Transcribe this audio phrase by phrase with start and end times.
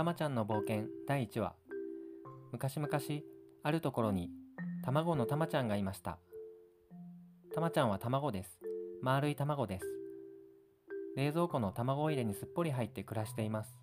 [0.00, 1.52] たまちゃんの冒険第1話。
[2.52, 2.90] 昔々
[3.62, 4.30] あるところに
[4.82, 6.18] 卵のたまちゃんがいました。
[7.54, 8.58] たまちゃんは卵です。
[9.02, 9.86] 丸い卵です。
[11.16, 13.78] 冷蔵庫の卵入れにすっぽり入って暮らしています。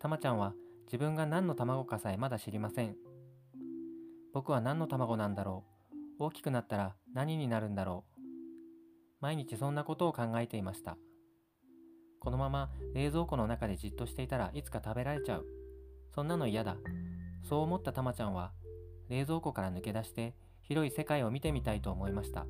[0.00, 0.54] たまちゃんは
[0.86, 2.96] 自分が何の卵かさえまだ知りません。
[4.34, 5.62] 僕は何の卵なんだろ
[6.18, 6.24] う。
[6.24, 8.20] 大きくなったら何になるんだろう。
[9.20, 10.98] 毎日そんなことを考えていました。
[12.18, 15.46] このまま冷蔵庫の中でじっとしていたらいつか食べられちゃう。
[16.14, 16.76] そんなの嫌だ。
[17.48, 18.52] そう思ったたまちゃんは
[19.08, 22.46] 冷蔵庫から抜け出して広い世界を見てみたいと思いました。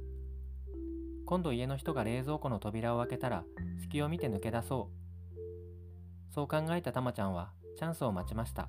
[1.27, 3.45] 今度家の人が冷蔵庫の扉を開けたら
[3.80, 4.91] 隙を見て抜け出そ
[6.30, 6.34] う。
[6.34, 8.68] そう考えたたまちゃんはチャンスを待ちました。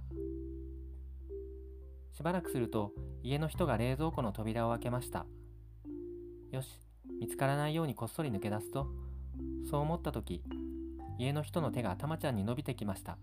[2.11, 2.91] しばらくすると
[3.23, 5.25] 家の人が冷蔵庫の扉を開けました。
[6.51, 6.67] よし、
[7.19, 8.87] 見つからないようにこっそり抜け出すと、
[9.69, 10.43] そう思った時、
[11.19, 13.17] 家の人の手がたまちゃんに伸びてきました。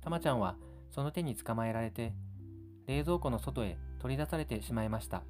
[0.00, 0.56] たまちゃんは
[0.92, 2.14] その手に捕まえられて、
[2.86, 5.24] 冷蔵庫の外へ取り出されてしまいました。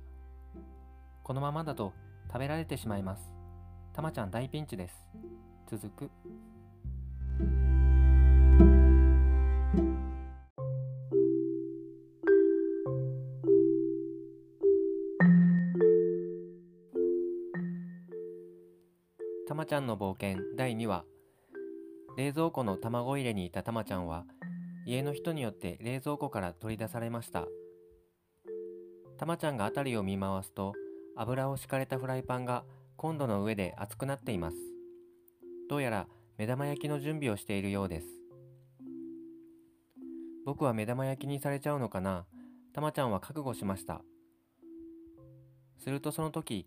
[1.23, 1.95] このままだと
[2.29, 3.33] 食べられてしまいます。
[3.95, 4.95] たまちゃん大ピンチです。
[5.71, 7.74] 続く。
[19.65, 20.45] たまちゃんの冒険。
[20.59, 21.07] 第2話。
[22.19, 24.27] 冷蔵庫の卵入れにいたたまちゃんは
[24.85, 27.47] 家の人によって冷蔵庫から取り出されました。
[29.17, 30.75] たまちゃんが辺りを見回すと
[31.17, 32.65] 油を敷かれたフライパンが
[32.99, 34.57] コンロの上で熱くなっています。
[35.71, 38.07] どうやら目玉焼きの準備をしているようです。
[40.45, 42.27] 僕は目玉焼きにされちゃうのかな？
[42.75, 44.03] たまちゃんは覚悟しました。
[45.79, 46.67] するとその時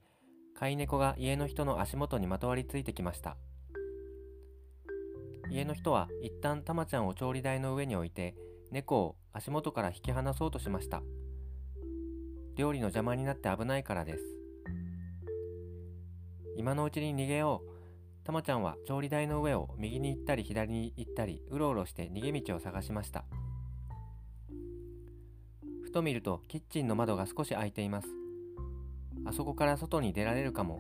[0.60, 3.38] 飼い猫が家の人の足元にまとわりついてきました。
[5.52, 8.36] 家の人は一旦たまちゃんを調理台の上に置いて
[8.72, 11.04] 猫を足元から引き離そうとしました。
[12.56, 14.24] 料理の邪魔になって危ないからです。
[16.58, 18.26] 今のうちに逃げよう。
[18.26, 23.26] たまちゃんは調理台の上を右に行ったり左に行ったりうろうろして逃げ道を探しました。
[25.84, 28.27] ふと見るとキッチンの窓が少し開いています。
[29.28, 30.80] あそこから外に出られるかも。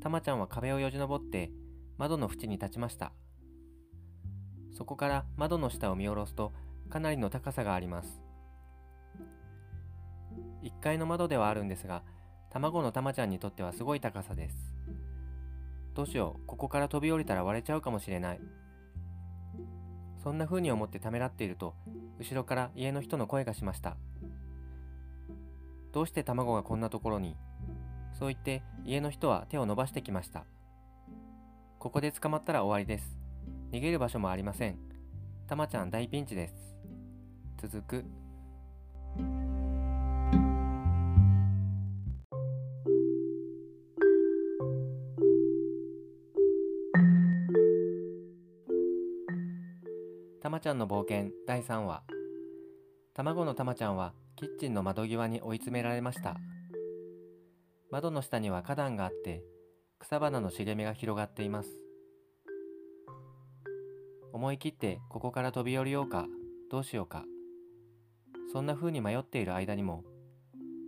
[0.00, 1.50] たまちゃんは壁をよじ登って
[1.98, 3.12] 窓の縁に立ちました。
[4.72, 6.52] そこから窓の下を見下ろすと
[6.88, 8.22] かなりの高さがあります。
[10.62, 12.04] 1階の窓ではあるんですが、
[12.50, 14.56] 卵のたまちゃんにとってはすごい高さです。
[15.94, 18.40] どうしよう、ここから飛び降りたら割れちゃうかもしれない。
[20.22, 21.74] そんな風に思ってためらっていると、
[22.20, 23.96] 後ろから家の人の声がしました。
[25.92, 27.36] どうして卵がこんなところに？
[28.18, 30.46] そう言って家の人は手を伸ばしてきました。
[31.78, 33.18] ここで捕まったら終わりです。
[33.72, 34.78] 逃げる場所もありません。
[35.46, 36.54] たまちゃん大ピンチです。
[37.58, 38.04] 続く。
[50.40, 52.02] たまちゃんの冒険第3話。
[53.14, 56.36] 卵のたまちゃんはキッチンの窓際に追い詰められました。
[57.92, 59.44] 窓の下には花壇があって
[60.00, 61.68] 草花の茂みが広がっています。
[64.32, 66.26] 思い切ってここから飛び降りようか
[66.72, 67.24] どうしようか
[68.52, 70.02] そんな風に迷っている間にも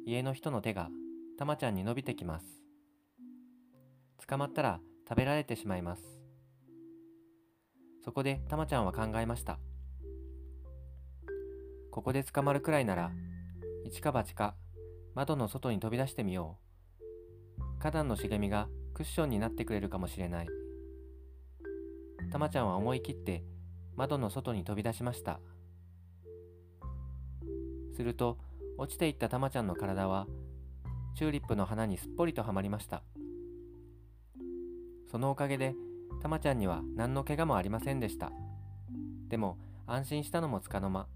[0.05, 0.89] 家の人の手が
[1.39, 2.47] たまちゃんに伸びてきます。
[4.27, 6.03] 捕まったら食べられてしまいます。
[8.05, 9.61] そこでたまちゃんは考えました。
[11.93, 13.13] ここで捕まるくらいなら
[13.95, 14.57] 一か八か
[15.15, 16.59] 窓の外に飛び出してみよ
[17.61, 17.63] う。
[17.79, 20.49] 花壇の茂みがクッションになってくれるかもしれない。
[22.33, 23.45] たまちゃんは思い切って
[23.95, 25.39] 窓の外に飛び出しました。
[27.95, 28.37] すると
[28.79, 30.27] 落ちていったたまちゃんの体は
[31.15, 33.05] チューリップの花にすっぽりとはまりました。
[35.09, 35.77] そのおかげで
[36.21, 38.33] たまちゃんには何の怪我もありませんでした。
[39.29, 41.07] でも安心したのもつかの間。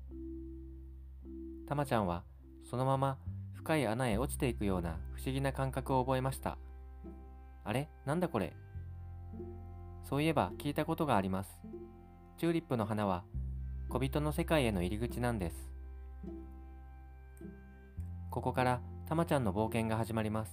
[1.66, 2.22] たまちゃんは
[2.68, 3.16] そのまま
[3.54, 6.58] 深い穴へ落ちていくような不思議な感覚を覚えました。
[7.64, 7.88] あれ？
[8.04, 8.52] なんだこれ？
[10.04, 11.50] そういえば聞いたことがあります。
[12.36, 13.24] チューリップの花は
[13.88, 15.56] 小人の世界への入り口なんです。
[18.30, 20.52] ここからたまちゃんの冒険が始まります。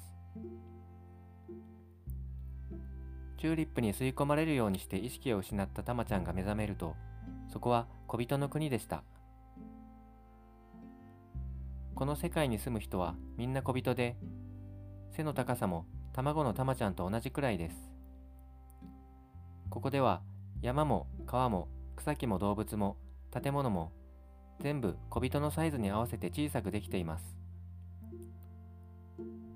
[3.37, 6.95] チューリップに吸い込まれるようにして意識を失ったたまちゃんが目覚めると、
[7.51, 9.03] そこは小人の国でした。
[11.95, 14.17] この世界に住む人はみんな小人で、
[15.11, 17.95] 背の高さも卵のたまちゃんと同じくらいです。
[19.69, 20.21] ここでは
[20.61, 22.97] 山も川も草木も動物も
[23.31, 23.91] 建物も
[24.61, 27.35] 全部小人のサイズに合わせて小さくできています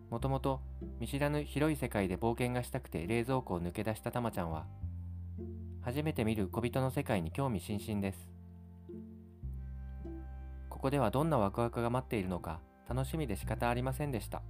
[0.10, 0.62] もともと
[1.00, 4.66] 見知らぬ広い世界で冒険がしたくて冷蔵庫を抜け出したたまちゃんは
[5.82, 8.28] 初めて見る小人の世界に興味津々です
[10.80, 14.42] ここではどんなワクワクが待っているのか楽しみで仕方ありませんでした。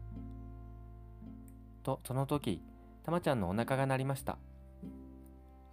[1.81, 2.61] とその時
[3.03, 4.37] たまちゃんのお腹が鳴りました。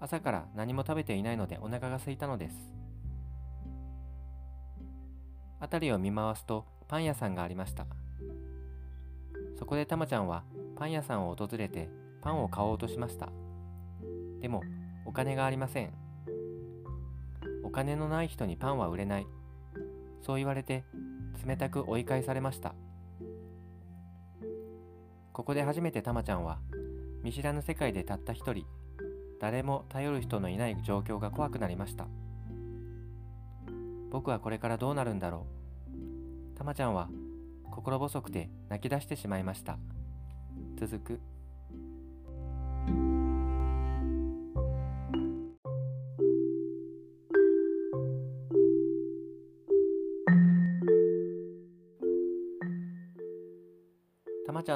[0.00, 2.56] 朝から何も食べていないのでお腹が空いたのです。
[5.60, 7.86] 辺りを見回すとパン屋さんがありました。
[9.58, 10.42] そこでたまちゃんは
[10.74, 11.90] パン屋さんを訪れて
[12.22, 13.28] パンを買おうとしました。
[14.40, 14.62] でも
[15.04, 15.92] お金がありません。
[17.62, 19.26] お金のない人にパンは売れない。
[20.22, 20.84] そう言われて
[21.46, 22.74] 冷たく追い返されました。
[25.32, 26.58] ここで初めてたまちゃんは
[27.22, 28.64] 見知らぬ世界でたった一人
[29.38, 32.06] 誰も頼る人のいない状況が怖くなりました。
[34.10, 35.46] 僕はこれからどうなるんだろ
[36.54, 36.56] う。
[36.56, 37.10] たまちゃんは
[37.70, 39.78] 心細くて泣き出してしまいました。
[40.78, 41.20] 続く。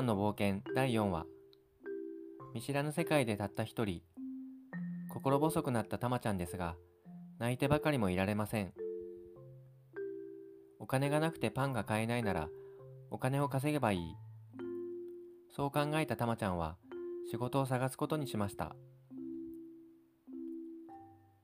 [0.07, 1.27] の冒険第4話。
[2.55, 4.03] 見知らぬ世界でたった一人。
[5.09, 6.77] 心細くなったたまちゃんですが
[7.39, 8.73] 泣いてばかりもいられません。
[10.79, 12.49] お金がなくてパンが買えないなら
[13.11, 14.01] お金を稼げばいい。
[15.55, 16.77] そう考えたたまちゃんは
[17.31, 18.75] 仕事を探すことにしました。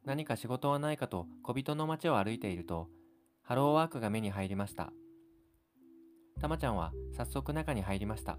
[0.04, 2.88] 何か仕事はないかと小人の街を歩いていると
[3.42, 4.92] ハローワークが目に入りました。
[6.40, 8.38] たまちゃんは早速中に入りました。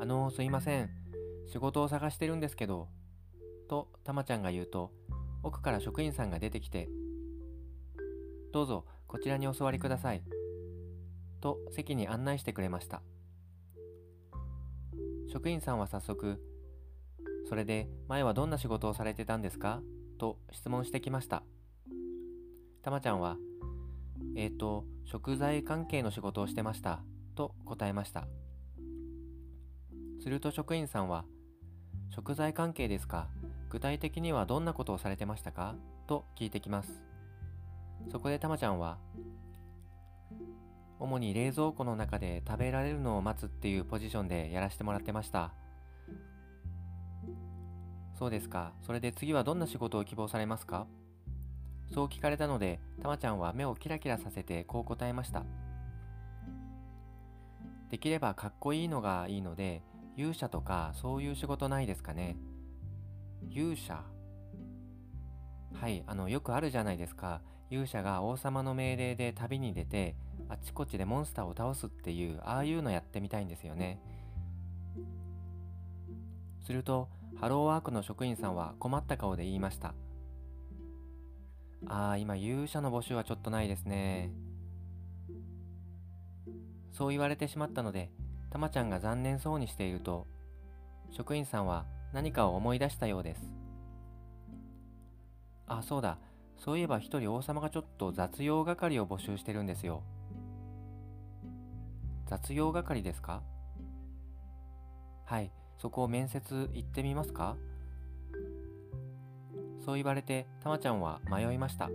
[0.00, 0.90] あの、すいません。
[1.46, 2.88] 仕事を探してるんですけど。
[3.68, 4.92] とたまちゃんが言うと
[5.42, 6.88] 奥から職員さんが出てきて
[8.52, 10.22] どうぞこちらにお座りください。
[11.40, 13.02] と席に案内してくれました。
[15.28, 16.40] 職員さんは早速
[17.48, 19.82] それで前はどんな仕事をされてたんですか？
[20.18, 21.42] と質問してきました。
[22.82, 23.36] たまちゃんは
[24.36, 27.00] えっ、ー、と食材関係の仕事をしてました
[27.34, 28.28] と答えました。
[30.22, 31.24] すると職員さんは
[32.10, 33.28] 食材関係ですか
[33.70, 35.74] 具体的にはどんなことをされてましたか
[36.06, 37.02] と聞いてきます。
[38.12, 38.98] そこでたまちゃんは
[40.98, 45.52] 主に冷蔵庫の中で食べられるのを待つっていうポジションでやらせてもらってました。
[48.18, 48.72] そうですか。
[48.82, 50.86] それで次はどんな仕事を希望されますか
[51.92, 55.44] そう聞かれたのでたまちゃんは目をキラキラさせてこう答えました。
[57.90, 59.82] できればかっこいいのがいいので
[60.16, 62.36] 勇者とかそういう仕事ないですかね。
[63.48, 64.02] 勇者。
[65.74, 67.40] はいあのよくあるじゃないですか。
[67.70, 70.14] 勇者が王様の命令で旅に出て
[70.48, 74.00] あちこちでモンスターを倒すっていうああいうのやってみたいんですよね。
[76.64, 77.08] すると
[77.40, 79.94] ハローワークの職員さんは困った顔で言いました。
[81.86, 84.32] ああ今勇者の募集はちょっとないですね。
[86.92, 88.10] そう言われてしまったので
[88.50, 90.26] たまちゃんが残念そうにしていると
[91.10, 93.40] 職員さんは何かを思い出したようです。
[95.66, 96.18] あそうだ。
[96.56, 100.02] そういえば一人王様がちょっと雑用係を募集してるんですよ。
[102.26, 103.42] 雑用係ですか？
[105.26, 105.52] はい。
[105.76, 107.56] そこを面接行ってみますか？
[109.86, 111.88] そう言われてたまちゃんは迷いました。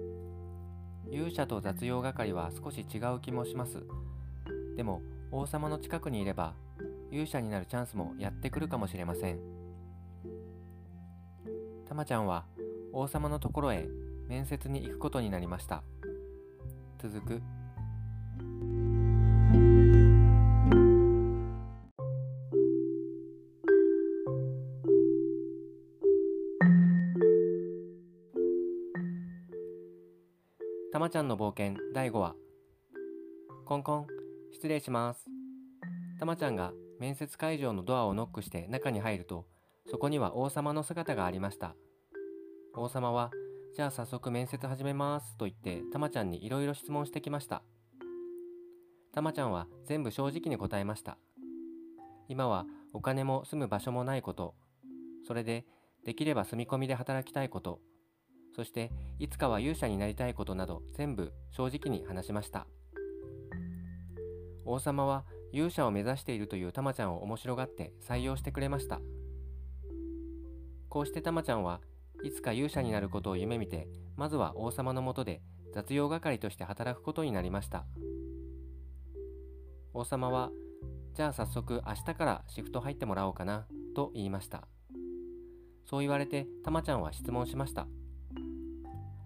[1.11, 3.83] 勇者と雑用係は少し違う気もします。
[4.77, 6.53] でも王様の近くにいれば
[7.11, 9.39] 勇者になるチャンスもやってくるかもしれません。
[11.85, 12.45] たまちゃんは
[12.93, 13.85] 王様のところへ
[14.29, 15.83] 面接に行くことになりました。
[16.97, 17.41] 続く
[31.01, 32.35] まちゃんの冒険第5話
[33.65, 34.07] コンコン
[34.53, 35.25] 失礼します。
[36.19, 39.47] たまちゃんが面接会場のドアをノックして中に入ると
[39.89, 41.75] そこには王様の姿がありました。
[42.75, 43.31] 王様は
[43.75, 47.63] じゃあ早速面接始めますと言ってたまちゃんにいろいろ質問してきました。
[49.11, 51.17] たまちゃんは全部正直に答えました。
[52.29, 54.53] 今はお金も住む場所もないこと。
[55.25, 55.65] それで
[56.05, 57.79] できれば住み込みで働きたいこと。
[58.55, 62.67] そしていつかは勇者になりたいことなど全部正直に話しました。
[64.65, 69.01] 王様は勇者を目指しているというたまちゃんを面白がって採用してくれました。
[70.89, 71.81] こうしてたまちゃんは
[72.23, 75.41] いつか勇者になることを夢見てまずは王様のもとで
[75.73, 77.85] 雑用係として働くことになりました。
[79.93, 80.51] 王様は
[81.13, 83.65] じゃあ早速明日からシフト入ってもらおうかな
[83.95, 84.67] と言いました。
[85.85, 87.87] そう言われてたまちゃんは質問しました。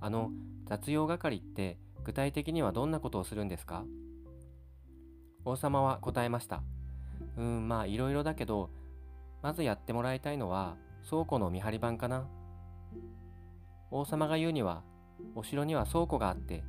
[0.05, 0.29] あの
[0.67, 3.85] 雑用係って具体的にはどんなことをするんですか？
[5.45, 6.61] 王様は答えました。
[7.37, 8.69] うんまあいろいろだけど
[9.41, 10.75] まずやってもらいたいのは
[11.09, 12.27] 倉庫の見張り番かな。
[13.89, 14.83] 王様が言うには
[15.33, 16.63] お城には倉庫があって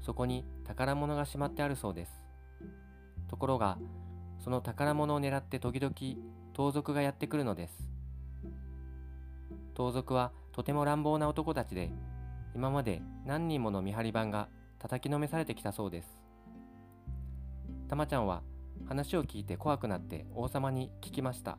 [0.00, 2.22] そこに宝物がしまってあるそうです。
[3.28, 3.76] ところが
[4.38, 5.94] その宝物を狙って時々
[6.54, 7.74] 盗賊がやってくるのです。
[9.74, 11.92] 盗賊はとても乱暴な男たちで
[12.54, 16.18] 今まで何人もの見張り番が叩きのめされてきたそうです。
[17.88, 18.42] たまちゃんは
[18.86, 21.58] 話を聞いて怖くなって王様に聞きました。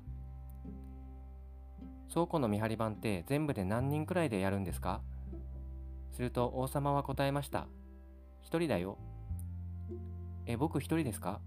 [2.11, 5.01] 倉庫の見張り番って全部で何人くらいでやるんですか？
[6.11, 7.67] すると王様は答えました。
[8.41, 8.97] 一人だよ。
[10.45, 11.39] え僕一人ですか？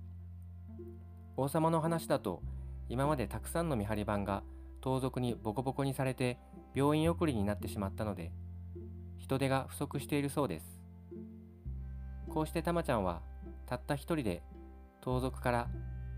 [1.37, 2.43] 王様の話だと
[2.89, 4.43] 今までたくさんの見張り番が
[4.81, 6.39] 盗賊にボコボコにされて
[6.75, 8.33] 病院送りになってしまったので
[9.25, 10.78] 人手が不足しているそうです。
[12.28, 13.23] こうしてたまちゃんは
[13.64, 14.43] たった一人で
[15.00, 15.69] 盗賊から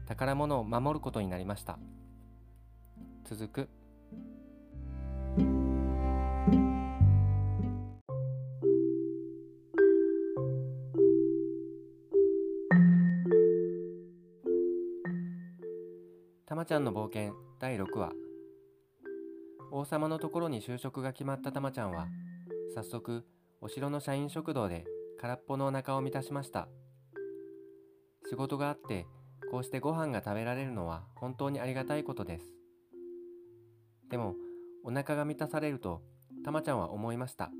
[0.08, 1.78] 宝物を守ることになりました。
[3.22, 3.68] 続く。
[16.44, 18.10] たまちゃんの冒険第6話。
[19.70, 22.08] 王様のところに就職が決まったたまちゃんは
[22.74, 23.24] 早速
[23.60, 24.84] お城の社員食堂で
[25.20, 26.68] 空っぽのお腹を満たしました。
[28.28, 29.06] 仕事があって
[29.50, 32.44] こうしてご飯が食べられるのは本当にありがたいことです。
[34.10, 34.34] でも
[34.84, 36.02] お腹が満たされると
[36.44, 37.50] たまちゃんは思いました。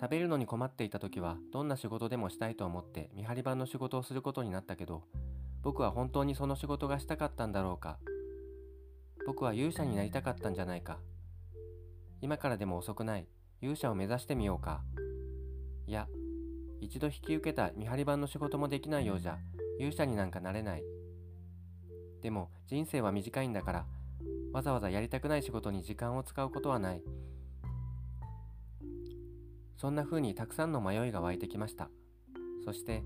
[0.00, 5.04] 食べるのに困っていた時はどんな仕事でもしたいと思って見張り番の仕事をすることになったけど
[5.62, 7.98] 僕は本当にその仕事がしたかったんだろうか。
[9.26, 10.98] 僕は勇者になりたかったんじゃないか。
[12.20, 13.26] 今からでも遅くない。
[13.62, 14.82] 勇者を目指してみようか。
[15.86, 16.08] いや
[16.80, 19.38] 一度引き受けた見張り番の仕事もできないようじゃ
[19.78, 20.82] 勇者になんかなれない。
[22.22, 23.86] でも人生は短いんだから
[24.52, 27.02] わざわざやりたくない仕事に時間を使うことはない。
[29.76, 31.90] そんな風にたくさんの迷いが湧いてきました。
[32.64, 33.02] そして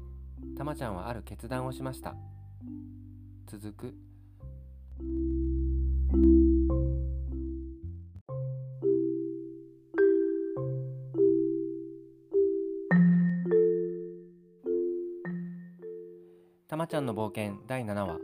[0.57, 2.17] たまちゃんはある決断をしました。
[3.47, 3.95] 続く。
[16.85, 18.19] まちゃんの冒険第7話。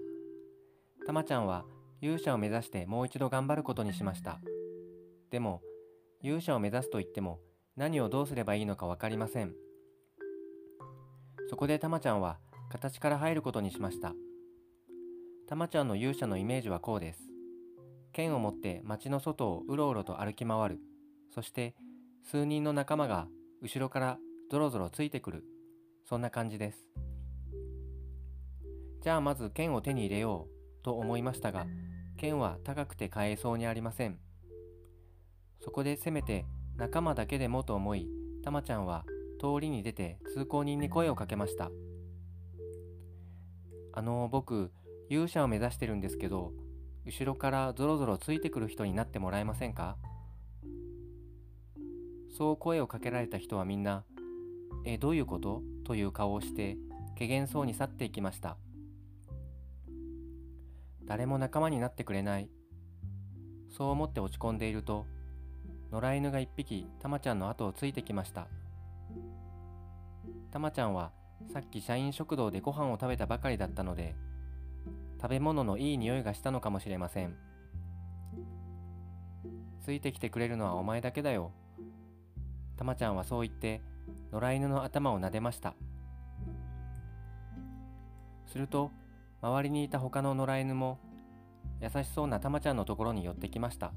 [1.06, 1.64] たまちゃんは
[2.02, 4.38] 勇者を目指してもう一度頑張ることにしました。
[5.30, 5.62] でも
[6.20, 7.40] 勇者を目指すと言っても
[7.74, 9.54] 何をどうすればいいのか分かりません。
[11.48, 12.38] そこでたまちゃんは
[12.68, 14.12] 形から入ることにしました。
[15.48, 17.22] たまちゃんの勇者のイメージはこうです。
[18.12, 20.80] 剣を持って町の外をうろうろと歩き回る。
[21.34, 21.74] そして
[22.30, 23.26] 数人の仲間が
[23.62, 24.18] 後ろから
[24.50, 25.44] ぞろぞろついてくる。
[26.04, 26.90] そんな感じです。
[29.02, 30.46] じゃあまず剣を手に入れよ
[30.80, 31.66] うと思いましたが
[32.16, 34.18] 剣は高くて買えそうにありません。
[35.62, 38.08] そこでせめて仲間だけでもと思い
[38.42, 39.04] たまちゃんは
[39.38, 41.70] 通りに出て通行人に声をかけました。
[43.92, 44.70] あの僕
[45.08, 46.52] 勇者を目指してるんですけど
[47.04, 49.96] 後ろからぞろぞろついてくる人になってもらえませんか？
[52.36, 54.04] そう声をかけられた人はみんな
[54.86, 56.78] 「えどういうこと?」という顔をして
[57.18, 58.56] 怪げそうに去っていきました。
[61.10, 62.48] 誰も仲間になってくれない。
[63.68, 65.06] そう思って落ち込んでいると
[65.90, 68.46] 野良犬が一匹たまちゃんの後をついてきました。
[70.52, 71.10] たまちゃんは
[71.52, 74.14] さっき社員食堂でご飯を食べたばかりだったので
[75.20, 77.34] 食べ物のいい匂いがしたのかもしれません。
[79.80, 81.50] ついてきてくれるのはお前だけだよ。
[82.76, 83.82] たまちゃんはそう言って
[84.30, 85.74] 野良犬の頭を撫でました。
[88.46, 88.92] すると
[89.42, 90.98] 周りにいた他の野良犬も
[91.80, 93.92] 優しそうなたまちゃんのところに寄ってきました。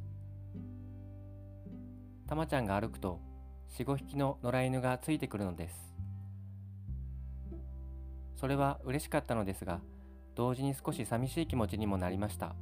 [2.27, 3.19] たまちゃんが歩くと
[3.77, 5.93] 45匹の野良犬がついてくるのです。
[8.35, 9.81] それは嬉しかったのですが
[10.35, 12.55] 同時に少し寂しい気持ちにもなりました。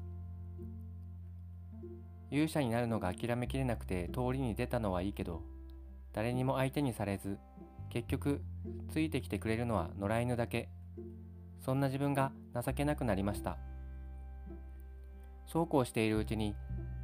[2.32, 5.44] 勇者になるのが諦めきれなくて通りに出たのはいいけど
[6.14, 7.38] 誰にも相手にされず
[7.90, 8.42] 結局
[8.90, 10.70] ついてきてくれるのは野良犬だけ。
[11.60, 13.58] そんな自分が情けなくなりました。
[15.48, 16.56] そうこうしているうちに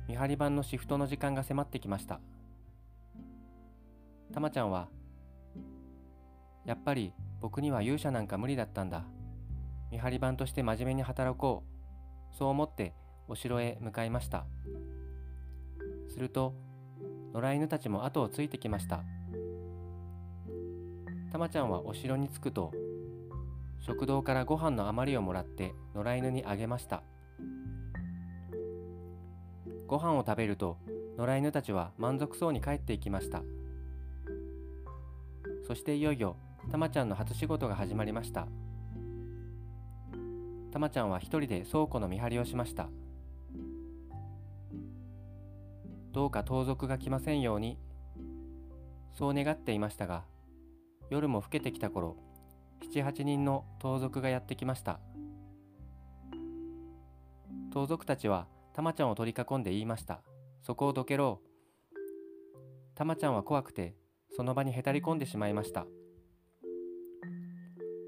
[0.08, 2.20] 見張り番のシフトの時間が迫ってきました。
[4.34, 4.90] たまちゃんは
[6.66, 9.04] やっぱり僕には勇者なんか無理だったんだ。
[9.92, 11.64] 見張り番として真面目に働こ
[12.34, 12.36] う。
[12.36, 12.94] そう思って
[13.28, 14.46] お城へ向かいました。
[16.10, 16.54] すると
[17.34, 19.04] 野良犬たちも後をついてきました。
[21.32, 22.72] たまちゃんはお城に着くと
[23.88, 27.04] 食堂からご飯の余りをもらって野良犬にあげました。
[29.88, 30.78] ご飯を食べると
[31.18, 33.44] 野良犬たちは満足そうに帰っていきました。
[35.66, 36.36] そしていよいよ
[36.70, 38.50] たまちゃんの初仕事が始まりました。
[40.74, 42.90] たまちゃんは一人で倉庫の見張りをしました。
[46.12, 47.78] どうか盗賊が来ませんように
[49.14, 50.26] そう願っていましたが
[51.10, 52.18] 夜も更けてきた頃
[52.82, 55.00] 七八人の盗賊がやってきました。
[57.72, 60.22] 盗賊たちはたまちゃんを取り囲んで言いました。
[60.62, 61.42] そこをどけろ。
[62.96, 63.96] たまちゃんは怖くて
[64.36, 65.86] その場にへたり込んでしまいました。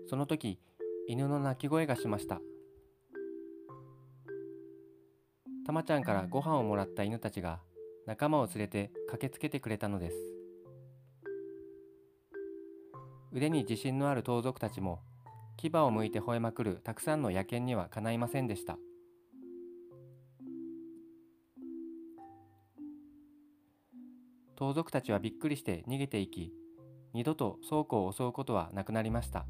[0.08, 0.60] その時
[1.08, 2.42] 犬の鳴き声がしました。
[5.66, 7.60] たまちゃんからご飯をもらった犬たちが
[8.08, 10.39] 仲間を連れて駆けつけてくれたのです。
[13.32, 15.02] 腕に自信のある盗賊たちも
[15.58, 18.78] 牙をむいて吠えまくるたくさんの野犬にはかないませんでした。
[24.56, 26.52] 盗賊たちはびっくりして逃げていき
[27.14, 29.46] 二度と倉庫を襲うことはなくなりました。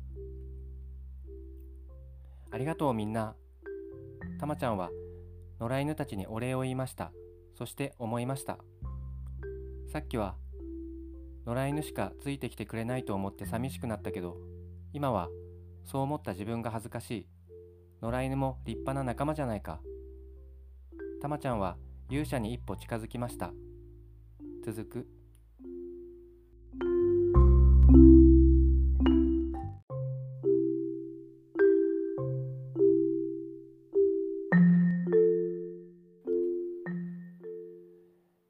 [2.51, 3.35] ありがとうみんな。
[4.39, 4.89] たまちゃんは
[5.59, 7.11] 野良犬たちにお礼を言いました。
[7.55, 8.57] そして思いました。
[9.91, 10.35] さっきは
[11.49, 14.37] 野良犬しかついてきてくれないと思って寂しくなったけど
[14.93, 15.29] 今は
[15.83, 17.27] そう思った自分が恥ずかしい。
[18.03, 19.81] 野良犬も立派な仲間じゃないか。
[21.23, 21.77] たまちゃんは
[22.11, 23.51] 勇者に一歩近づきました。
[24.63, 25.07] 続く。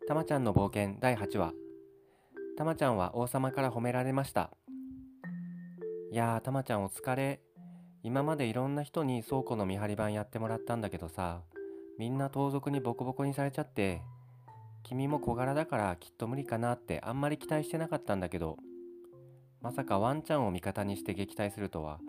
[0.05, 1.68] たまちゃんの冒険第8話。
[2.59, 4.51] たまちゃんは王様から褒められました。
[6.11, 7.39] いやーたまちゃんお疲れ。
[8.03, 11.41] 今までいろんな人に倉庫の見張り番やってもらったんだけどさ
[11.97, 14.01] みんな盗賊にボコボコにされちゃって
[14.83, 18.57] 君も小柄だからきっと無理かなってあんまり期待してなかったんだけど
[19.61, 21.99] まさかワンちゃんを味方にして撃退するとは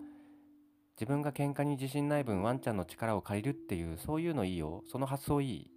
[0.99, 4.83] 自分が喧嘩に自信ない分ワンちゃんの力を借りるっていうそういうのいいよ。
[4.91, 5.71] その発想いい。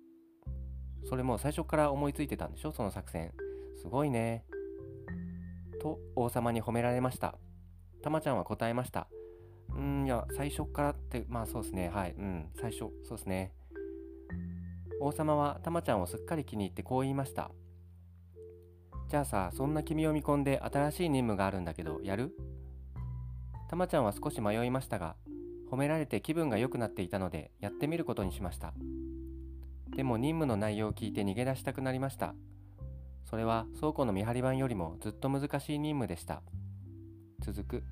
[1.08, 3.32] それも最初から思いついてたんでしょその作戦。
[3.80, 4.44] すごいね。
[5.84, 7.36] と王様に褒められました。
[8.02, 9.06] たまちゃんは答えました。
[9.76, 11.90] うんいや最初からってまあそうですね。
[11.90, 13.52] はいうん最初そうですね。
[15.00, 17.50] 王様はたまちゃんをすっかり気に入ってこう言いました。
[19.10, 22.34] じゃあさそんな君を見込んで新しい任務があるんだけどやる？
[23.68, 25.16] たまちゃんは少し迷いましたが
[25.70, 28.72] 褒められて気分が良くなっていたのでやってみることにしました。
[29.94, 32.34] でも任務の内容を聞いて逃げ出したくなりました。
[33.24, 36.42] それは倉庫の見張り番よりもずっと難しい任務でした。
[37.40, 37.82] 続く。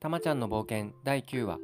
[0.00, 1.58] たまちゃんの冒険第9話。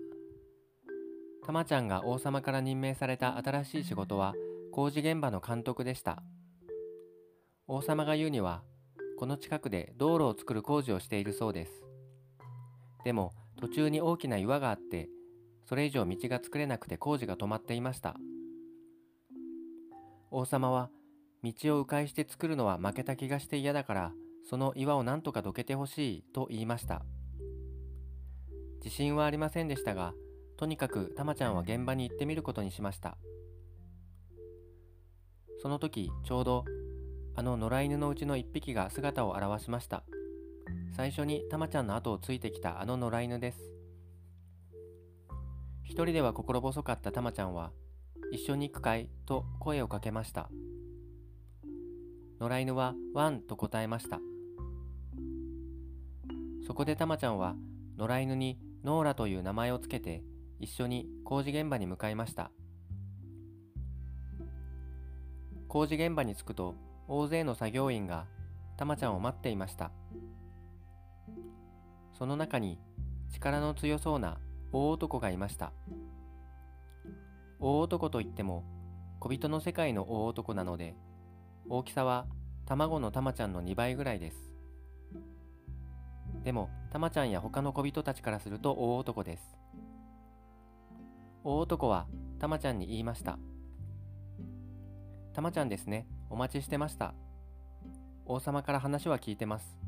[1.45, 4.35] たまちゃんが王様から任命された新しい仕事は
[4.71, 6.23] 工事現場の監督でした。
[7.67, 8.63] 王様が言うには
[9.19, 11.83] この近くで道路を作る工事をしているそうです。
[13.05, 15.09] でも途中に大きな岩があって
[15.65, 18.15] それ以上道が作れなくて工事が止まっていました。
[20.31, 20.89] 王様は
[21.43, 24.13] 道を迂回して作るのは負けた気がして嫌だから
[24.49, 27.03] その岩を何とかどけてほしいと言いました。
[28.85, 30.15] 自信はありませんでしたが
[30.57, 33.19] とにかくたまちゃんは現場に行ってみることにしました。
[35.61, 36.65] その時ちょうど
[37.39, 40.03] あの野良犬のうちの一匹が姿を現しました。
[40.97, 43.61] 最初にたまちゃんの後をついてきたあの野良犬です。
[45.85, 47.71] 一人では心細かったたまちゃんは
[48.33, 50.51] 一緒に行くかいと声をかけました。
[52.41, 54.19] 野良犬はワンと答えました。
[56.67, 57.55] そこでたまちゃんは
[57.99, 60.25] 野良犬にノーラという名前をつけて
[60.59, 62.51] 一緒に工事現場に向かいました。
[65.69, 66.75] 工事現場に着くと
[67.09, 68.27] 大勢の作業員が
[68.77, 69.91] たまちゃんを待っていました。
[72.13, 72.79] その中に
[73.33, 74.39] 力の強そうな
[74.73, 75.73] 大男がいました。
[77.61, 78.65] 大男といっても
[79.21, 80.95] 小人の世界の大男なので
[81.69, 82.27] 大きさは
[82.67, 84.37] 卵のたまちゃんの2倍ぐらいです。
[86.45, 89.57] でもたまちゃんや他の小人たちからすると大男です。
[91.43, 92.07] 大男は
[92.39, 93.39] たまちゃんに言いました。
[95.33, 96.07] たまちゃんですね。
[96.31, 97.15] お待ちしてました。
[98.27, 99.79] 王様から話は聞いてます。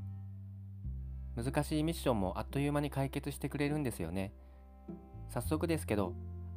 [1.36, 4.32] 難しいミッションもあっという間に解決してくれるんですよね。
[5.28, 6.14] 早速ですけど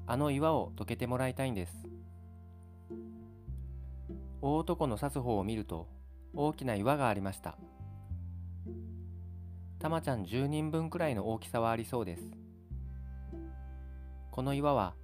[0.07, 1.87] あの岩をどけてもらいたいんです。
[4.41, 5.87] 大男の指す方を見ると
[6.33, 7.57] 大きな岩がありました。
[9.79, 12.23] たまちゃん10人分くらいの大きさはありそうです。
[14.31, 14.95] この岩は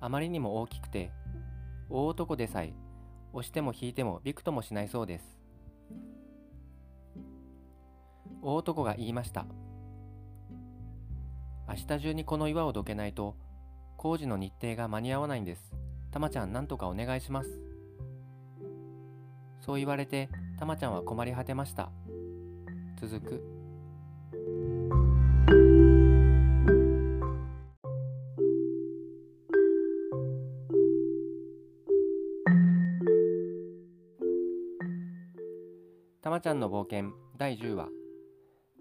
[0.00, 1.10] あまりにも大きくて
[1.90, 2.72] 大男でさえ
[3.38, 5.38] 押しても引いてもびくともしないそうです。
[8.42, 9.46] 大男が言いました。
[11.68, 13.36] 明日中にこの岩をどけないと
[13.96, 15.72] 工事の日程が間に合わないんです。
[16.10, 17.60] たまちゃんなんとかお願いします。
[19.60, 21.90] そう言われてたまちゃんは困り果てました。
[23.00, 25.07] 続く。
[36.40, 37.88] ちゃんの冒険第10話。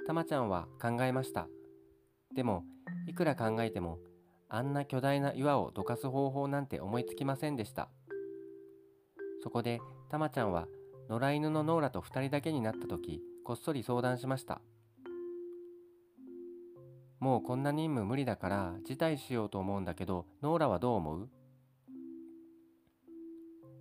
[0.06, 1.48] たまちゃんは考えました。
[2.34, 2.64] でも
[3.08, 4.00] いくら考えても
[4.50, 7.90] あんな巨大な岩をどかす方法なんて思いつきませんでした。
[9.44, 10.68] そこでたまちゃんは
[11.10, 14.62] 野良犬のノーラと2人だけになった時こっそり相談しました。
[17.20, 21.30] もうこんな任務無理だから辞退しようと思うんだけどノーラはどう思う？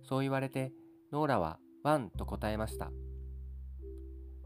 [0.03, 0.71] そう言われて
[1.11, 2.91] ノーラはワンと答えました。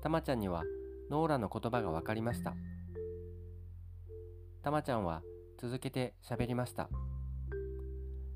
[0.02, 0.64] たまちゃんには
[1.10, 2.56] ノーラの言葉が分かりました。
[4.64, 5.22] たまちゃんは
[5.58, 6.90] 続けて喋りました。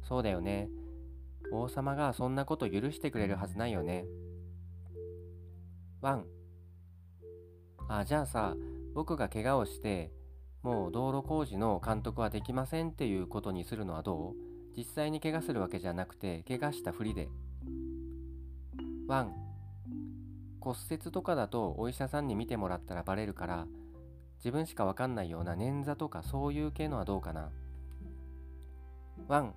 [0.02, 0.70] そうだよね。
[1.52, 4.06] 王様がそんなこと許してくれるはずないよね。
[6.02, 6.26] ワン。
[7.88, 8.56] あじゃあさ
[8.94, 10.12] 僕が怪我をして
[10.64, 14.34] もう道路工事の監督はできませんっていうことにするのはどう？
[14.76, 17.30] 実際に怪我するわけじゃなくて怪我したふりで。
[19.08, 19.45] ワン。
[20.66, 23.68] 骨折とかだとお医者さんに見てもらったらバレるから
[24.38, 27.52] 自分しかわかんないような捻挫とかそういう系のはどうかな。
[29.28, 29.54] ワン。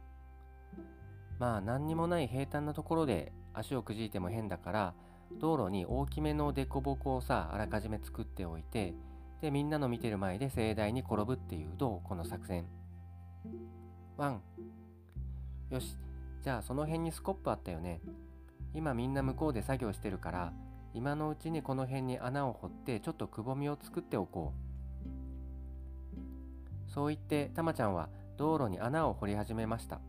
[1.38, 4.94] まあ何にもない平坦なところで足をくじいても変だから
[5.40, 8.94] 道路に大きめの凸凹をさあらかじめ作っておいて
[9.40, 12.66] でみんなの見てる前で盛大に転ぶっていうどうこの作戦。
[14.18, 14.42] ワン。
[15.70, 15.96] よし。
[16.42, 18.02] じゃあその辺にスコップあったよね。
[18.74, 20.52] 今みんな向こうで作業してるから
[20.94, 24.52] 今のうちにこの辺に穴を掘ってちょっとくぼみを作っておこ
[26.86, 26.90] う。
[26.90, 30.00] そう言ってたまちゃんは道路に穴を掘り始めました。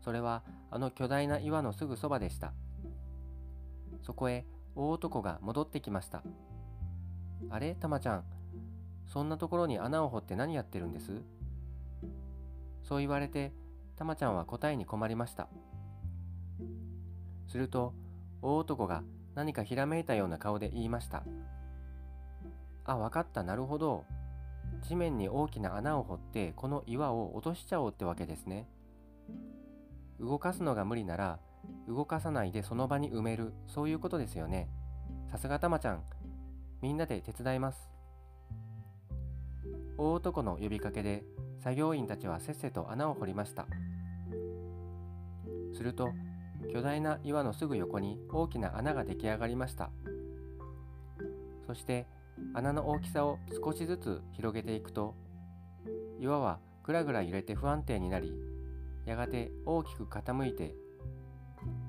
[0.00, 2.52] それはあの巨大な岩のすぐそばでした。
[4.02, 6.22] そこへ大男が戻ってきました。
[7.50, 8.24] あれたまちゃん
[9.06, 11.22] そんなところに穴を掘って何やってるんです？
[12.82, 13.52] そう言われて
[13.96, 15.48] たまちゃんは答えに困りました。
[17.46, 17.94] すると
[18.42, 19.02] 大男が
[19.34, 21.24] 何かひらめいたような顔で言いました。
[22.84, 24.04] あわかったなるほど。
[24.82, 28.68] 地面に大きな穴を掘ってこの岩を落としちゃおうってわけですね。
[30.20, 31.38] 動かすのが無理なら
[31.88, 33.52] 動かさないでその場に埋める。
[33.66, 34.68] そういうことですよね。
[35.30, 36.02] さすがたまちゃん。
[36.82, 37.90] みんなで手伝います。
[39.96, 41.24] 大男の呼びかけで
[41.60, 43.66] 作業員たちはせっせと穴を掘りました。
[45.72, 46.12] すると
[46.72, 49.90] 巨大な岩のすぐ横に大きな穴が出来上がりました。
[51.66, 52.06] そして
[52.52, 55.14] 穴の大きさを少しずつ広げていくと
[56.18, 58.34] 岩はぐらぐら揺れて不安定になり
[59.06, 60.74] やがて大きく傾いて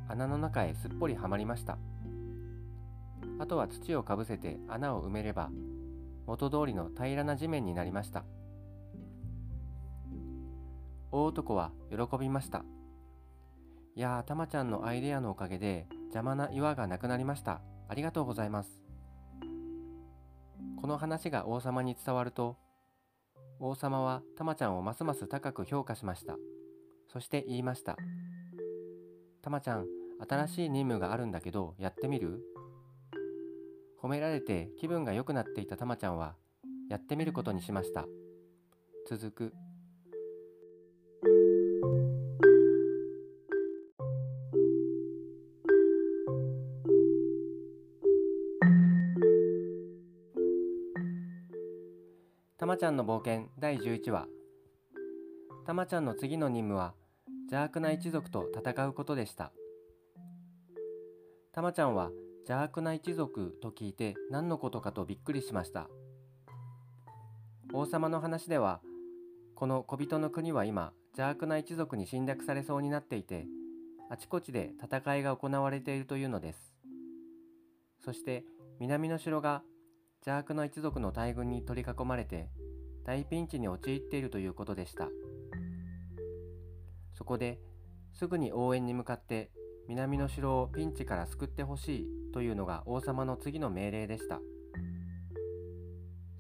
[0.08, 1.78] 穴の中へすっぽりはまりました。
[3.38, 5.50] あとは土をかぶせて穴を埋めれば
[6.26, 8.24] 元通りの平らな地面になりました。
[11.12, 12.64] 大男は喜びました。
[13.98, 17.62] いやーたまちゃんのアイデアのおかげで邪魔な岩がなくなりました。
[17.88, 18.82] ありがとうございます。
[20.82, 22.58] この話が王様に伝わると
[23.62, 26.36] 王様はたまちゃんをますます高く評価しました。
[27.08, 27.96] そして言いました。
[29.42, 29.86] たまちゃん
[30.28, 32.42] 新しい任務があるんだけどやってみる？
[34.04, 36.36] 褒められて気分が良くなっていたたまちゃんは
[36.90, 38.06] やってみることにしました。
[39.10, 39.54] 続く。
[52.76, 54.28] たまちゃんの冒険第11話
[55.66, 56.94] たまちゃんの次の任務は
[57.44, 59.54] 邪悪な一族と戦うことでした。
[61.54, 65.88] たまちゃんは邪悪な一族と聞いて何のことかとびっくりしました。
[67.72, 68.82] 王様の話では
[69.56, 73.46] この小人の国は今邪悪な一族に侵略されそうになっていて
[74.10, 76.74] あちこちで戦いが行われているというのです。
[78.04, 78.44] そして
[78.82, 79.64] 南の城が
[80.26, 82.50] 邪悪な一族の大軍に取り囲まれて
[83.06, 85.10] 大ピンチに陥っているということでした。
[87.14, 87.60] そこで
[88.14, 89.52] すぐに応援に向かって
[89.88, 94.40] 南の城をピンチから救ってほしいというのが王様の次の命令でした。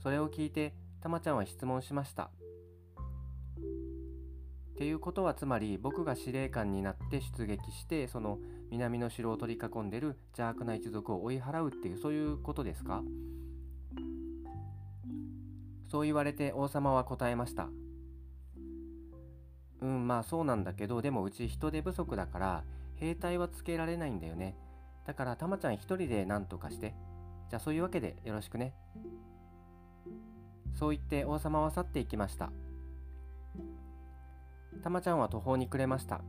[0.02, 2.32] それを聞いてたまちゃんは質問しました。
[4.74, 8.40] っていうことはつまり僕が司令官になって出撃してその
[8.72, 13.02] 南の城を取り囲んでる邪悪な一族を追い払うっていうそういうことですか？
[15.88, 17.70] そう言われて王様は答えました。
[19.82, 22.64] うんまあそうなんだけどでもうち人手不足だから
[22.96, 24.56] 兵隊はつけられないんだよね。
[25.06, 26.96] だからたまちゃん一人で何とかして。
[27.50, 28.74] じゃあそういうわけでよろしくね。
[30.74, 32.52] そう言って王様は去っていきました。
[34.84, 36.22] たまちゃんは途方に暮れました。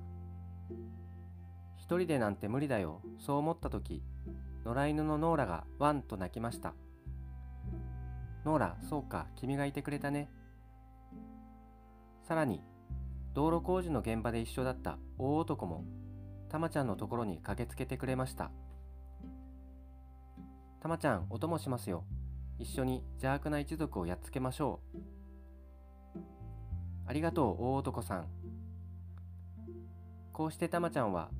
[1.78, 3.00] 一人でなんて無理だよ。
[3.18, 4.02] そう思った時
[4.64, 6.74] 野良犬のノーラがワンと泣きました。
[8.46, 10.30] ノーラそうか君がいてくれたね。
[12.28, 12.62] さらに
[13.34, 15.84] 道路工事の現場で一緒だった大男も
[16.48, 18.52] たまちゃんのところに駆けつけてくれました。
[20.80, 22.04] たまちゃんお供しますよ。
[22.60, 24.78] 一緒に邪悪な一族をやっつけましょ
[26.14, 26.20] う。
[27.08, 28.28] ありがとう大男さん。
[30.32, 31.30] こうしてたまちゃんは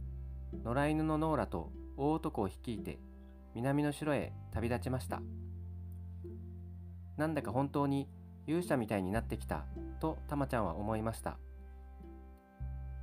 [0.65, 2.99] 野良犬のノーラと大男を率いて
[3.55, 5.23] 南の城へ旅立ちました。
[7.17, 8.09] なんだか本当に
[8.47, 9.65] 勇者みたいになってきた
[10.01, 11.39] とたまちゃんは思いました。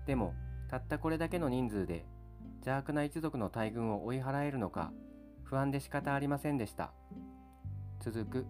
[0.05, 0.33] でも
[0.69, 2.05] たったこれだけの人数で
[2.57, 4.91] 邪悪な一族の大軍を追い払えるのか
[5.43, 6.93] 不安で仕方ありませんでした。
[7.99, 8.45] 続く。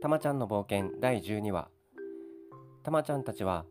[0.00, 1.77] たまちゃんの冒険第12話。
[2.88, 3.66] たまちゃんたちは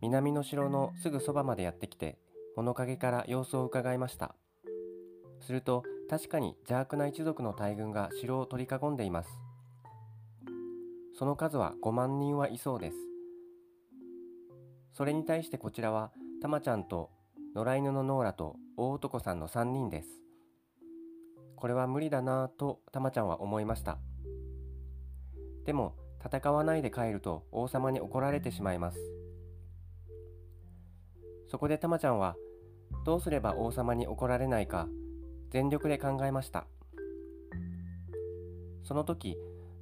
[0.00, 2.16] 南の城のすぐそばまでやってきて
[2.56, 4.34] 物陰から様子を伺いました。
[5.42, 9.28] すると確かに邪悪な一族の大軍が城を取り囲んでいます。
[11.12, 12.96] その数は5万人はいそうです。
[14.94, 17.10] それに対してこちらはたまちゃんと
[17.54, 20.08] 野良犬のノーラと大男さんの3人です。
[21.56, 23.98] これは無理だなぁとたまちゃんは思いました。
[25.66, 28.98] でも戦わないで帰ると王様に怒られてしまいます。
[31.48, 32.34] そこでたまちゃんは
[33.04, 34.88] どうすれば王様に怒られないか
[35.50, 36.66] 全力で考えました。
[38.82, 39.36] その時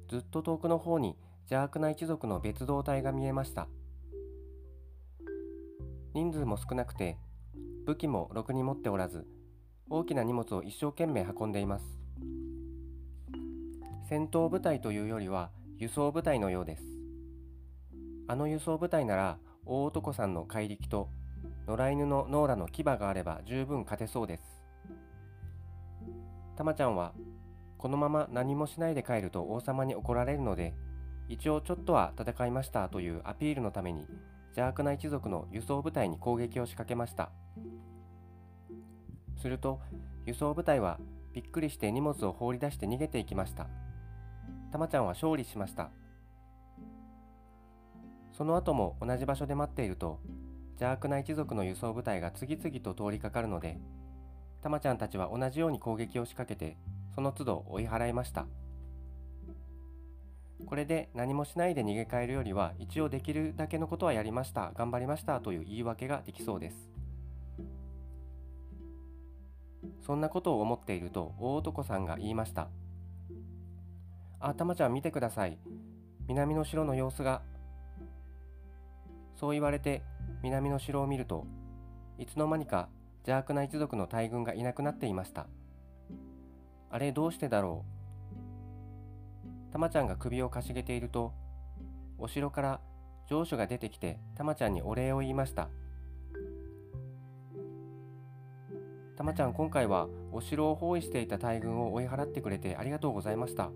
[0.09, 3.67] ずっと遠くの方に邪悪な一族の別動隊が見えました。
[6.13, 7.17] 人数も少なくて
[7.85, 9.25] 武器もろくに持っておらず
[9.89, 11.85] 大きな荷物を一生懸命運んでいます。
[14.09, 15.49] 戦闘部隊というよりは
[15.83, 16.83] 輸送部隊のようです。
[18.29, 21.09] あの輸送部隊なら大男さんの怪力と
[21.67, 24.43] 野良犬のノーラの牙があれば十分勝てそうです。
[26.55, 27.11] たまちゃんは
[27.77, 30.73] このまま何もしないで帰ると王様に怒られるので
[31.27, 34.07] 一応ちょっとは戦いましたというアピールのために
[34.51, 37.29] 邪悪な一族の輸送部隊に攻撃を仕掛けました。
[39.35, 39.81] すると
[40.25, 40.97] 輸送部隊は
[41.33, 43.67] びっくりして荷物を放り出して逃げていきました。
[44.73, 45.91] たまちゃんは勝利しました。
[48.31, 50.19] その後も同じ場所で待っていると
[50.71, 53.77] 邪悪な一族の輸送部隊が次々と通りかかるので
[54.63, 56.75] たまちゃんたちは同じように攻撃を仕掛けて
[57.13, 58.47] その都度追い払いました。
[60.65, 66.89] これで何もしないで逃げ帰るよりは一応できるだけのことはやりました頑張りましたという言い訳ができそうです。
[70.01, 72.69] そんなことを思っていると大男さんが言いました。
[74.45, 75.57] あたまちゃん見てください。
[76.27, 77.41] 南の城の様子が。
[79.35, 80.03] そう言われて
[80.41, 81.47] 南の城を見ると
[82.17, 85.47] いつの間にか邪悪な一族の大軍がいなくなっていました。
[86.89, 87.85] あれどうしてだろ
[89.69, 89.71] う。
[89.71, 91.33] たまちゃんが首をかしげていると
[92.17, 92.81] お城から
[93.27, 95.69] 城主が出てきてたまちゃんにお礼を言いました。
[99.15, 103.71] たまちゃん今回はお城を包囲していた大軍を追い払ってくれてありがとうございました。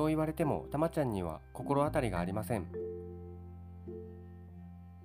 [0.00, 2.64] そう言われてもたまちゃんには心当たりがありません。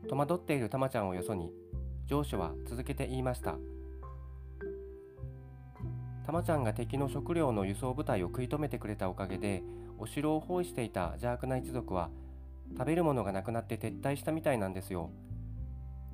[0.08, 1.52] 戸惑っているたまちゃんをよそに
[2.08, 3.58] 上司は続けて言いました。
[6.26, 9.64] たまちゃんが敵の食料の輸送部隊を食い止めてくれたおかげで
[10.00, 12.10] お城を包囲していた邪悪な一族は
[12.78, 15.10] 食べるものがなくなって撤退したみたいなんですよ。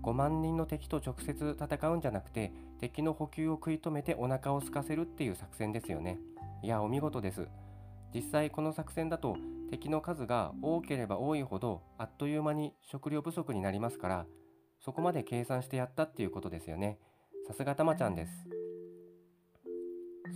[0.01, 6.17] 5万人の敵と直接戦うんじゃなくて敵の補給を食い止めてお腹を空かせるっていう作戦ですよね。
[6.63, 7.47] いやお見事です。
[8.13, 9.37] 実際この作戦だと
[9.69, 14.25] 敵の数が多ければ多いほどあっという間に食料不足になりますから
[14.83, 16.97] そこまで計算してやったっていうことですよね。
[17.47, 18.31] さすがたまちゃんです。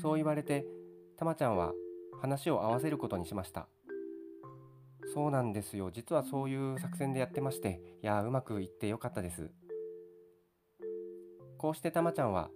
[0.01, 0.65] そう言われて
[1.17, 1.73] たまちゃんは
[2.21, 3.67] 話を合わせることにしました。
[5.13, 5.91] そうなんですよ。
[5.91, 9.49] 実はそういう作戦でやってましていやうまくいってよかったです。
[11.57, 12.49] こうしてたまちゃんは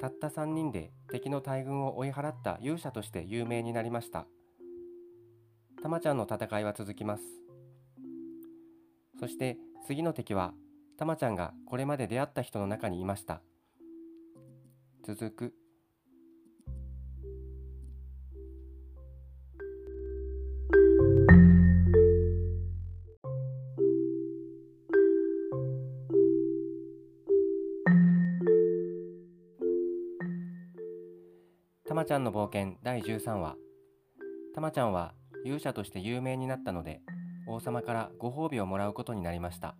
[0.00, 4.26] たった3人で敵の大軍を追い払った勇者として有名になりました。
[5.80, 7.22] たまちゃんの戦いは続きます。
[9.20, 10.52] そして次の敵は
[10.96, 13.40] たまちゃんがこれまで出会った人の中にいました。
[15.04, 15.54] 続く。
[31.86, 33.56] たまちゃんの冒険第13話。
[34.54, 35.14] たまちゃんは
[35.44, 37.00] 勇者として有名になったので
[37.46, 39.76] 王様からご褒美をもらうことになりました。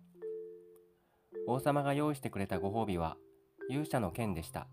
[1.47, 3.17] 王様が用意してくれたご褒美は
[3.69, 4.67] 勇者の剣でした。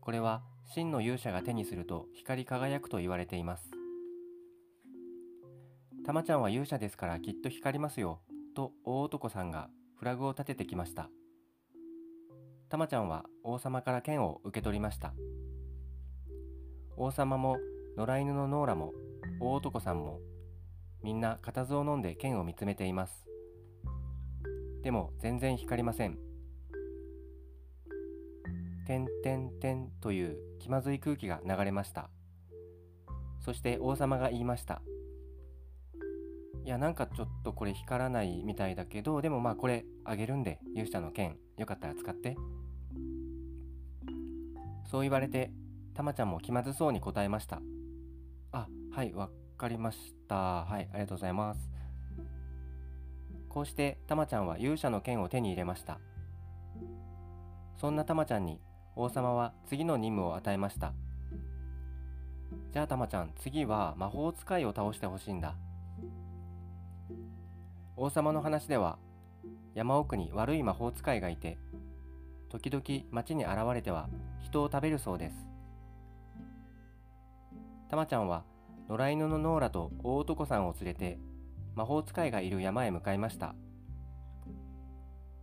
[0.00, 0.42] これは
[0.74, 3.70] 真の勇者が手にすると光り輝くと言われています。
[6.04, 8.20] たまちゃんは勇者ですからきっと光りますよ
[8.54, 11.08] と大男さんがフラグを立ててきました。
[12.68, 15.14] たまちゃんは王様から剣を受け取りました。
[16.96, 17.56] 王様も
[17.96, 18.92] 野良犬のノーラも
[19.40, 20.20] 大男さんも
[21.02, 23.26] みんな固唾を飲んで剣を見つめています。
[24.82, 26.18] でも全然光りません。
[28.86, 32.10] てんてんてんという気まずい空気が流れました。
[33.40, 34.82] そして王様が言いました。
[36.64, 42.36] いやなんかちょっとこれ光らないみたいだけどでもまあこれあげるんで勇者の剣よかったら使って。
[44.86, 45.50] そう言われて
[45.94, 47.60] たまちゃんも気まずそうに答えました。
[48.94, 49.28] はいわ
[49.58, 50.36] かりました。
[50.36, 51.68] はいありがとうございます。
[53.48, 55.98] こうしてたまちゃんは勇者の剣を手に入れました。
[57.76, 58.60] そんなたまちゃんに
[58.94, 60.92] 王様は次の任務を与えました。
[62.70, 65.56] じゃあたまちゃん次は魔法使いを倒してほしいんだ。
[67.96, 69.00] 王様の話では
[69.74, 71.58] 山奥に悪い魔法使いがいて
[72.48, 74.08] 時々町に現れては
[74.40, 75.48] 人を食べるそうです。
[77.90, 78.44] たまちゃんは
[78.88, 81.18] 野良犬のノーラと大男さんを連れて
[81.74, 83.54] 魔法使いがいる山へ向かいました。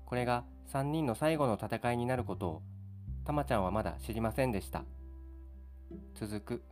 [0.05, 2.61] これが3人の最後の戦いになることを
[3.25, 4.83] たまちゃんはまだ知りませんでした。
[6.15, 6.63] 続く。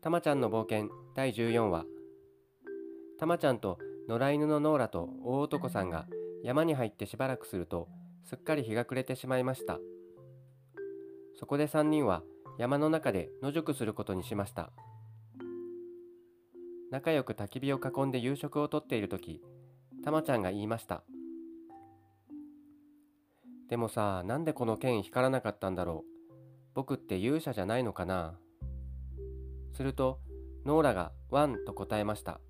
[0.00, 1.95] たまちゃんの冒険第14話。
[3.18, 6.06] たまちゃんと野良犬のノーラと大男さんが
[6.44, 7.88] 山に入ってしばらくすると
[8.24, 9.78] すっかり日が暮れてしまいました。
[11.38, 12.22] そこで3人は
[12.58, 14.70] 山の中で野宿することにしました。
[16.90, 19.42] 仲良く焚き火を囲んで夕食をとっている時
[20.04, 21.02] たまちゃんが言いました。
[23.68, 26.32] でもさなんでこの剣光らなかったんだろう？
[26.74, 28.38] 僕って勇者じゃないのかな？
[29.72, 30.20] すると
[30.64, 32.40] ノーラがワンと答えました。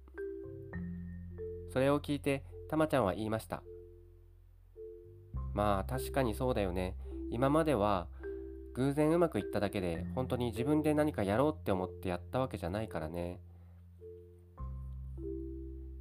[1.73, 3.63] それを聞いてたまちゃんは言いました。
[5.55, 6.97] まあ確かにそうだよね。
[7.31, 8.09] 今までは
[8.75, 13.41] 偶然うまくいっただけで本当に自分で何かやろうって思ってやったわけじゃないからね。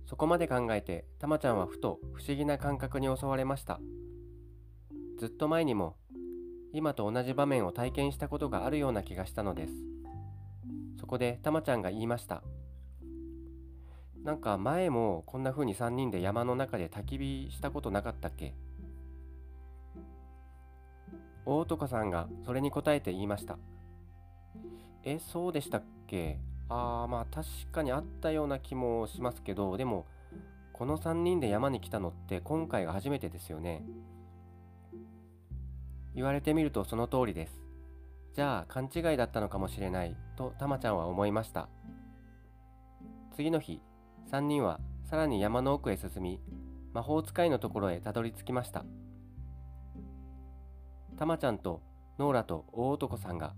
[0.06, 3.80] そこまで考えてたまちゃんはふと不思議な感覚に襲われました。
[5.18, 5.96] ずっと前にも
[6.74, 9.74] 今と同じ場面を体験したことがあるような気がしたのです。
[11.00, 12.44] そこでたまちゃんが言いました。
[14.26, 18.56] なんか前もこんな風に3人で山の中で焚き火したことなかったっけ？
[21.46, 23.60] 大男さんがそれに答えて言いました。
[25.04, 26.40] えそうでしたっけ？
[26.70, 30.08] ああまあ確かにあったような気もしますけどでも
[30.74, 33.86] この3人で山に来たのって今回が初めてですよね。
[36.16, 37.62] 言われてみるとその通りです。
[38.34, 41.70] じゃあ勘違いだったのかもしれないとたまちゃんは思いました。
[43.36, 43.82] 次の日
[44.32, 46.40] 3人はさらに山の奥へ進み
[46.94, 48.86] 魔法使いのところへたどり着きました。
[51.18, 51.82] たまちゃんと
[52.18, 53.54] ノーラと大男さんが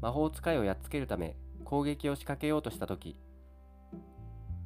[0.00, 3.18] 魔法使いをやっつけるため攻撃を仕掛けようとした時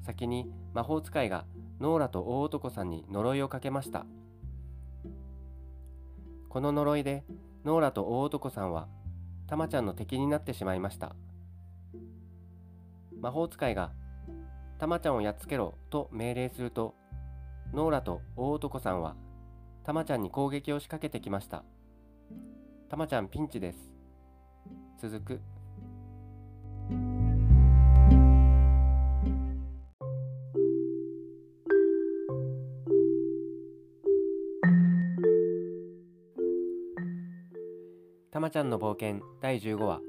[0.05, 1.45] 先に魔法使いが
[1.81, 4.07] ノーラと大男さんに呪いをかけました。
[6.49, 7.25] この呪いで
[7.65, 8.89] ノーラと大男さんは
[9.47, 11.15] たまちゃんの敵になってしまいました。
[13.21, 13.93] 魔法使いが
[14.79, 16.95] たまちゃんをやっつけろと命令すると
[17.73, 19.17] ノーラと大男さんは
[19.83, 21.65] たまちゃんに攻撃を仕掛けてきました
[22.89, 23.79] たまちゃんピンチです
[25.03, 25.41] 続く
[38.31, 40.01] たまちゃんの冒険第15話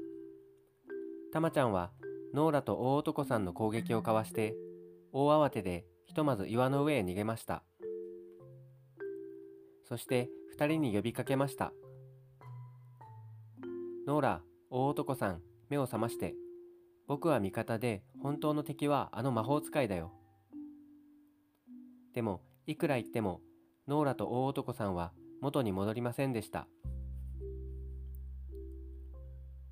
[1.32, 1.90] たまちゃんは
[2.32, 4.54] ノーラと大男さんの攻撃をかわして
[5.12, 7.64] 大慌てでひとまず岩の上へ逃げました。
[9.88, 11.72] そして2人に呼びかけました。
[14.06, 16.34] ノーラ大男さん目を覚まして
[17.08, 20.12] 僕は味方で本当の敵はあの魔法使いだよ。
[22.14, 23.40] でもいくら言っても
[23.88, 26.68] ノーラと大男さんは元に戻りませんでした。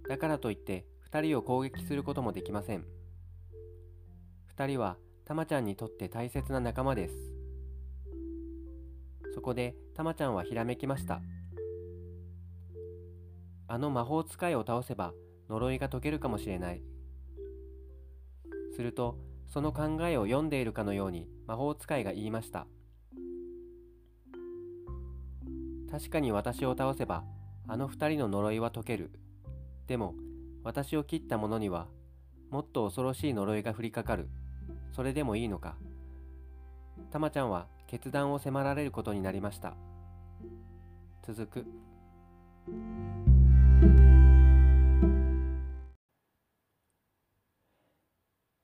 [0.09, 2.85] だからといって2人を攻撃することもできません。
[4.55, 7.15] 2人はたまちゃんにとって大切な仲間です。
[9.35, 11.21] そこでたまちゃんはひらめきました。
[13.69, 15.13] あの魔法使いを倒せば
[15.49, 16.83] 呪いが解けるかもしれない。
[18.75, 22.67] するとその考えを読んでいるかのように魔法使いが言いました。
[25.91, 27.25] 確かに私を倒せば
[27.67, 29.11] あの二人の呪いは解ける。
[29.87, 30.15] でも
[30.69, 31.87] 私を切った者には
[32.51, 34.29] もっと恐ろしい呪いが降りかかる。
[34.93, 35.77] それでもいいのか。
[37.11, 39.79] たまちゃんは決断を迫られることになりました。
[41.23, 41.67] 続く。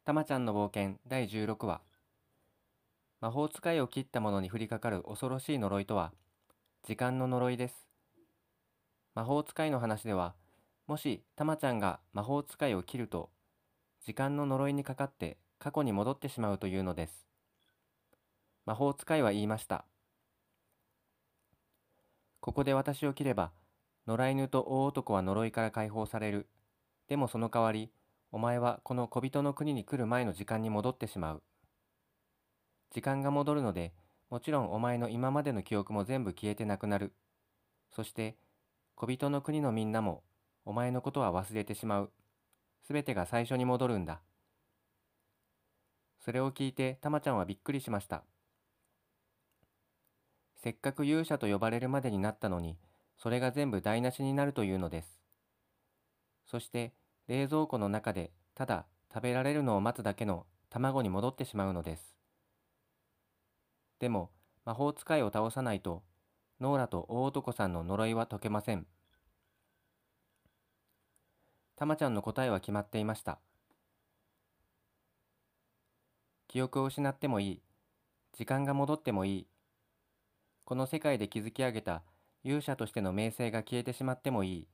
[0.05, 1.80] たまちゃんの冒険第16話。
[3.22, 6.12] 魔法使いを切った者に降りかかる恐ろしい呪いとは
[6.86, 7.88] 時間の呪いです。
[9.14, 10.34] 魔法使いの話では
[10.87, 13.30] もしたまちゃんが魔法使いを切ると
[14.05, 17.26] 時間の呪いにかかって過去に戻ってしまうというのです。
[18.66, 19.87] 魔法使いは言いました。
[22.41, 23.53] ここで私を切れば
[24.07, 26.49] 野良犬と大男は呪いから解放される。
[27.09, 27.91] でもその代わり
[28.30, 31.43] お前はこの小人の国に来る前の時間に戻ってしまう。
[32.91, 33.95] 時間が戻るので
[34.28, 37.14] もちろんお前の今までの記憶も全部消えてなくなる。
[37.91, 38.37] そして
[38.97, 40.22] 小人の国のみんなも
[40.64, 42.10] お前のことは忘れてしまう。
[42.86, 44.20] すべてが最初に戻るんだ。
[46.20, 48.24] それを聞いてたまちゃんはびっくりしました。
[50.56, 52.78] せっかく勇者と呼ばれるまでになったのに、
[53.18, 55.20] それが全部台無しになるというのです。
[56.46, 56.94] そして
[57.28, 62.16] 冷蔵庫の中でただ食べられるのを待つだけの卵に戻ってしまうのです。
[63.98, 64.30] でも
[64.64, 66.02] 魔法使いを倒さないと
[66.60, 68.86] ノーラと大男さんの呪いは解けません。
[71.77, 73.39] たまちゃんの答えは決まっていました。
[76.47, 77.62] 記憶を失ってもいい。
[78.33, 79.47] 時間が戻ってもいい。
[80.64, 82.03] この世界で築き上げた
[82.45, 84.66] 勇者としての名声が消えてしまってもいい。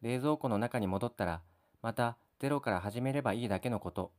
[0.00, 1.42] 冷蔵庫の中に戻ったら、
[1.82, 4.12] またゼロから始めればいいだけのこと。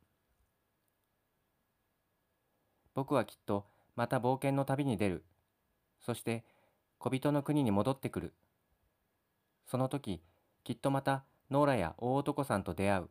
[2.94, 3.66] 僕はきっと
[3.96, 5.24] また冒険の旅に出る。
[6.02, 6.44] そして
[7.00, 8.34] 小人の国に戻ってくる。
[9.66, 10.22] その時、
[10.66, 13.10] きっとまたノーラや大男さんと出会う。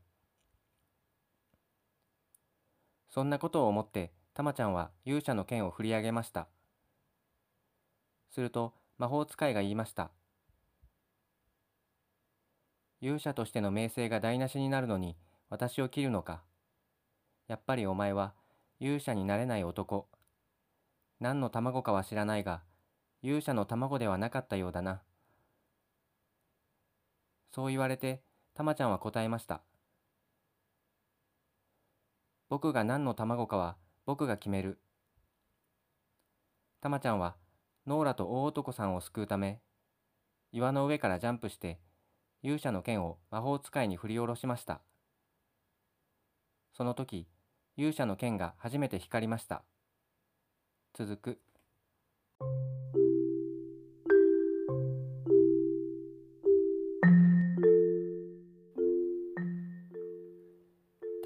[3.08, 6.48] そんなことを思ってたまちゃんは勇者の剣を振り上げました。
[8.28, 10.10] すると魔法使いが言いました。
[13.00, 15.16] 勇者としての名声が台無しになるのに
[15.48, 16.42] 私を切るのか。
[17.46, 18.34] やっぱりお前は
[18.80, 20.08] 勇者になれない男。
[21.20, 22.62] 何の卵かは知らないが、
[23.22, 25.02] 勇者の卵ではなかったようだな。
[27.54, 28.20] そう言われて、
[28.52, 29.62] たまちゃんは答えました。
[32.48, 33.76] 僕が何の卵かは
[34.06, 34.80] 僕が決める。
[36.80, 37.36] たまちゃんは
[37.86, 39.60] ノーラと大男さんを救うため、
[40.50, 41.78] 岩の上からジャンプして
[42.42, 44.82] 勇者の剣を魔法使いに振り下ろしました。
[46.72, 47.28] その時、
[47.76, 49.62] 勇者の剣が初めて光りました。
[50.92, 51.43] 続く。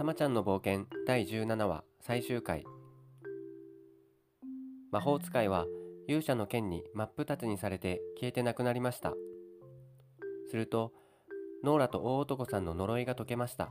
[0.09, 2.65] まちゃんの冒険第17話最終回。
[4.91, 5.67] 魔法使いは
[6.07, 9.13] 勇者の剣に真っ二つにされて消えてなくなりました。
[10.51, 10.95] すると
[11.63, 13.69] ノーラと大男さんの呪いが解けました。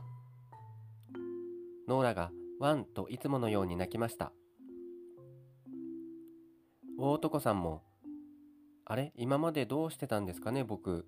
[1.88, 2.30] ノーラが
[2.60, 4.30] ワンといつものように泣きました。
[7.00, 7.82] 大男さんも
[8.84, 11.04] あれ今までどうしてたんですかね僕。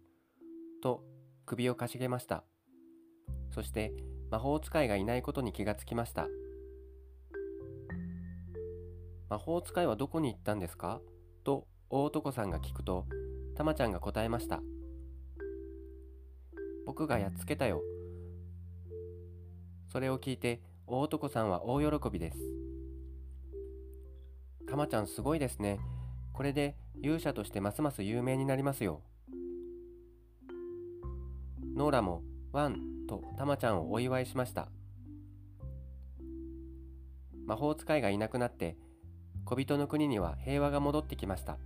[0.82, 1.04] と
[1.46, 2.42] 首をかしげました。
[3.52, 3.92] そして
[4.30, 6.28] 魔法使いがいないことに気がつきました。
[9.28, 11.00] 魔法使いはどこに行ったんですか？
[11.44, 13.06] と大男さんが聞くと
[13.56, 14.60] たまちゃんが答えました。
[16.86, 17.82] 僕がやっつけたよ。
[19.92, 22.38] それを聞いて大男さんは大喜びです。
[24.68, 25.80] たまちゃんすごいですね。
[26.32, 29.02] これで勇者としてますます有名になりますよ。
[31.74, 32.22] ノーラも
[32.52, 34.68] ワンとたまちゃんをお祝いしました。
[37.46, 38.76] 魔法使いがいなくなって
[39.44, 41.58] 小人の国には平和が戻ってきました。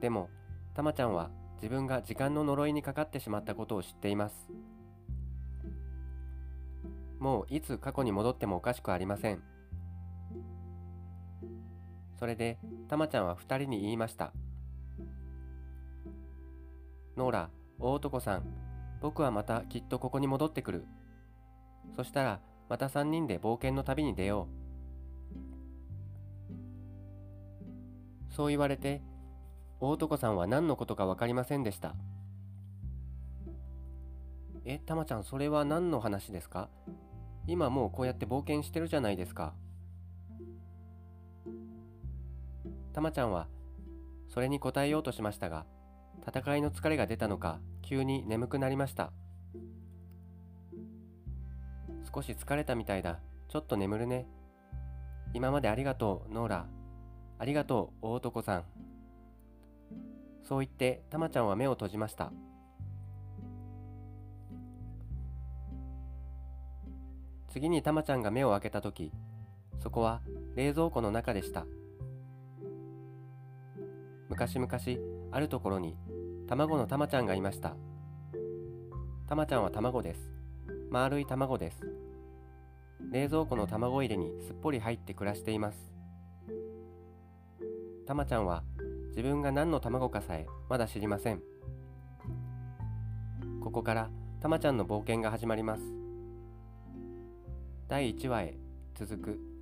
[0.00, 0.28] でも
[0.74, 4.48] たまちゃんは自分が時間の呪いにかかってしまったことを知っています。
[7.18, 9.42] もういつ過去に戻ってもおかしくありません。
[12.18, 12.58] それで
[12.88, 14.32] たまちゃんは2人に言いました
[17.16, 18.42] ノーラ大男さん
[19.00, 20.86] 僕はまたきっとここに戻ってくる。
[21.94, 24.48] そしたらまた3人で冒険の旅に出よ
[28.30, 28.34] う。
[28.34, 29.02] そう言われて
[29.80, 31.94] 大男さんは何のことか分かりませんでした。
[34.64, 36.68] えたまちゃんそれは何の話ですか？
[37.46, 39.54] 今もうこうやって冒険してるじゃないですか。
[42.92, 43.46] たまちゃんは
[44.28, 45.66] それに答えようとしましたが
[46.26, 49.12] 戦いの疲れが出たのか急に眠くなりました。
[52.12, 53.20] 少し疲れたみたいだ。
[53.48, 54.26] ちょっと眠るね。
[55.34, 56.66] 今までありがとうノーラ。
[57.38, 58.64] ありがとう大男さん。
[60.42, 62.32] そう言ってたまちゃんは目を閉じました。
[67.48, 69.12] 次にたまちゃんが目を開けた時
[69.78, 70.20] そこは
[70.56, 71.66] 冷蔵庫の中でした。
[74.28, 74.68] 昔々
[75.30, 75.96] あるところに
[76.48, 77.74] 卵のたまちゃんがいました。
[79.26, 80.20] たまちゃんは卵です。
[80.90, 81.80] 丸い卵です。
[83.10, 85.92] 冷蔵庫の卵入れにすっぽり入って暮らしています。
[88.06, 88.62] たまちゃんは
[89.08, 91.42] 自分が何の卵かさえまだ知りません。
[93.60, 95.82] ここからたまちゃんの冒険が始まります。
[97.88, 98.58] 第1話へ
[98.94, 99.55] 続く。